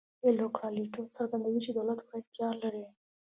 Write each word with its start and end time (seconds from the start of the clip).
اېل 0.23 0.37
کورالیټو 0.55 1.01
څرګندوي 1.15 1.59
چې 1.65 1.71
دولت 1.77 1.99
پوره 2.07 2.17
اختیار 2.21 2.53
لري. 2.63 2.83